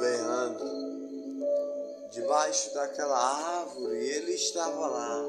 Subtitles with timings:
[0.00, 0.68] Leandro,
[2.10, 3.18] debaixo daquela
[3.60, 5.24] árvore, ele estava lá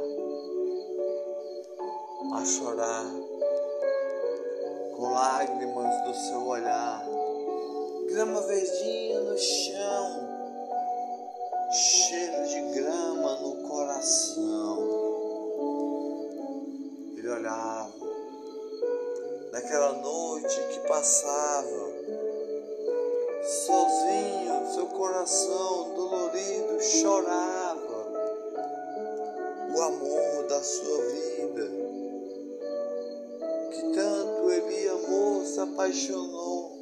[2.36, 3.06] a chorar,
[4.96, 7.06] com lágrimas do seu olhar,
[8.08, 9.89] grama verdinha no chão,
[19.60, 21.92] naquela noite que passava,
[23.44, 28.08] sozinho, seu coração dolorido chorava
[29.76, 31.72] o amor da sua vida,
[33.72, 36.80] que tanto ele amou, se apaixonou.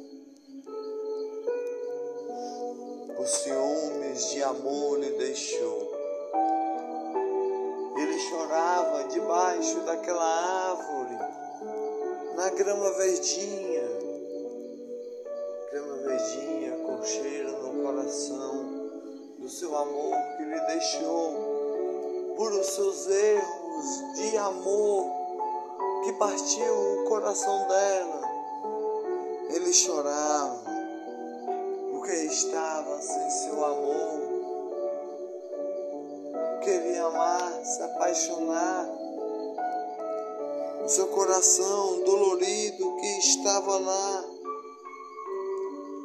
[3.16, 5.92] Por ciúmes de amor lhe deixou.
[7.96, 10.22] Ele chorava debaixo daquela
[10.70, 11.37] árvore,
[12.38, 13.82] na grama verdinha,
[15.72, 18.64] grama verdinha com cheiro no coração
[19.40, 25.12] do seu amor que lhe deixou, por os seus erros de amor
[26.04, 28.20] que partiu o coração dela.
[29.50, 30.62] Ele chorava
[31.90, 34.20] porque estava sem seu amor.
[36.62, 38.97] Queria amar, se apaixonar.
[40.88, 44.24] Seu coração dolorido que estava lá,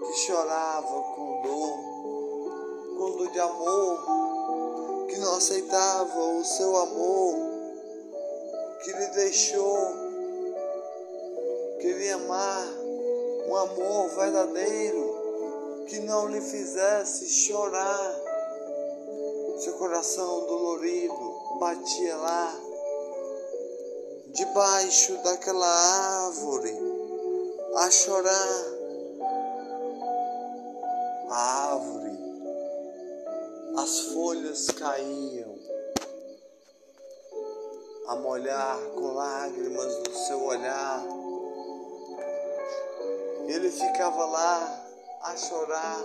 [0.06, 7.36] que chorava com dor, com dor de amor, que não aceitava o seu amor,
[8.84, 9.88] que lhe deixou.
[11.80, 12.68] Queria amar
[13.48, 18.16] um amor verdadeiro que não lhe fizesse chorar.
[19.60, 22.73] Seu coração dolorido batia lá,
[24.34, 25.68] debaixo daquela
[26.26, 26.76] árvore,
[27.76, 28.74] a chorar.
[31.30, 32.18] A árvore,
[33.78, 35.56] as folhas caíam,
[38.08, 41.04] a molhar com lágrimas do seu olhar.
[43.48, 44.86] Ele ficava lá
[45.22, 46.02] a chorar,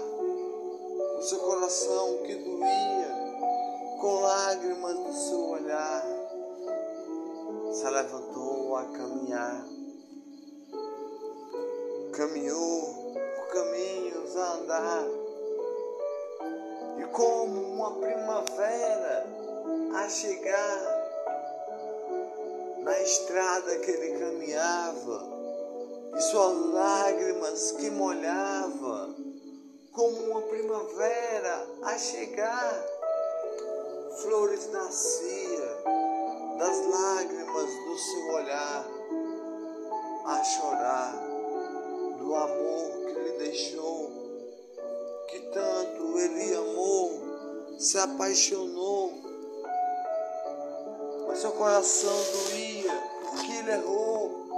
[1.19, 6.18] o seu coração que doía, com lágrimas no seu olhar,
[7.73, 9.67] se levantou a caminhar,
[12.13, 15.05] caminhou por caminhos a andar,
[16.99, 19.27] e como uma primavera
[19.95, 20.99] a chegar
[22.83, 25.39] na estrada que ele caminhava,
[26.17, 29.15] e suas lágrimas que molhava,
[29.93, 32.85] como uma primavera a chegar,
[34.23, 35.98] flores nascia
[36.59, 38.85] das lágrimas do seu olhar,
[40.27, 41.15] a chorar
[42.19, 44.11] do amor que lhe deixou,
[45.29, 47.23] que tanto ele amou,
[47.79, 49.13] se apaixonou,
[51.29, 54.49] mas seu coração doía porque ele errou.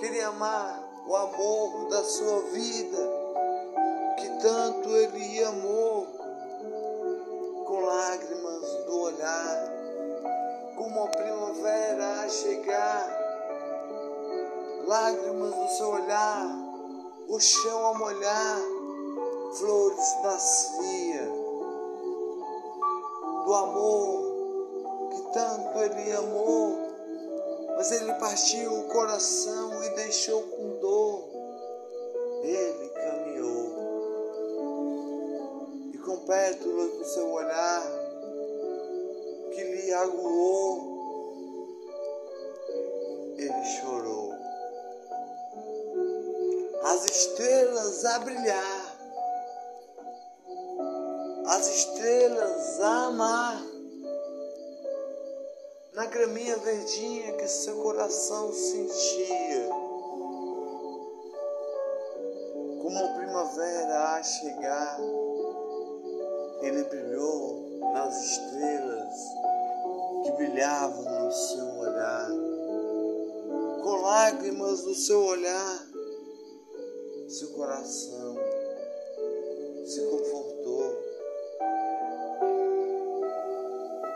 [0.00, 3.10] Queria amar o amor da sua vida,
[4.16, 6.06] que tanto ele amou,
[7.66, 9.75] com lágrimas do olhar,
[10.86, 13.08] como a primavera a chegar,
[14.86, 16.46] lágrimas do seu olhar,
[17.28, 18.60] o chão a molhar,
[19.58, 21.28] flores nascia
[23.44, 26.78] do amor que tanto ele amou.
[27.76, 31.24] Mas ele partiu o coração e deixou com dor.
[32.42, 33.66] Ele caminhou.
[35.92, 38.06] E com pétalas do seu olhar
[39.56, 40.65] que lhe aguou,
[43.66, 44.32] chorou.
[46.84, 48.96] As estrelas a brilhar,
[51.46, 53.62] as estrelas a amar
[55.94, 59.68] na graminha verdinha que seu coração sentia.
[62.82, 64.98] Como a primavera a chegar,
[66.60, 69.14] ele brilhou nas estrelas
[70.22, 72.45] que brilhavam no seu olhar.
[74.06, 75.86] Lágrimas no seu olhar,
[77.26, 78.36] seu coração
[79.84, 80.96] se confortou.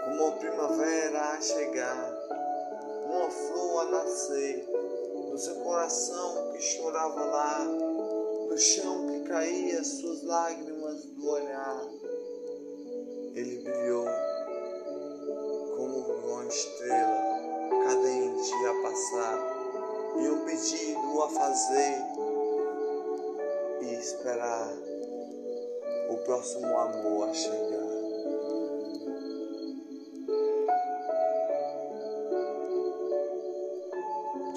[0.05, 2.17] Como a primavera a chegar,
[3.05, 4.65] uma flor a nascer,
[5.37, 11.85] seu coração que chorava lá, no chão que caía suas lágrimas do olhar.
[13.35, 14.07] Ele brilhou
[15.77, 17.41] como uma estrela
[17.85, 19.60] cadente a passar,
[20.17, 21.99] e um pedido a fazer
[23.83, 24.73] e esperar
[26.11, 27.90] o próximo amor a chegar.